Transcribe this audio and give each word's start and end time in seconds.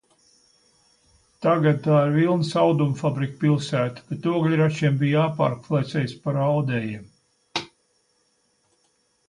Tagad 1.45 1.75
tā 1.87 1.97
ir 2.05 2.15
vilnas 2.15 2.49
audumu 2.61 2.97
fabriku 3.03 3.37
pilsēta, 3.43 4.07
bet 4.09 4.25
ogļračiem 4.33 4.99
bija 5.03 5.21
jāpārkvalificējas 5.21 6.19
par 6.25 6.43
audējiem. 6.49 7.05